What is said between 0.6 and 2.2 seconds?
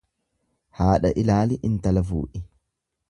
Haadha ilaali intala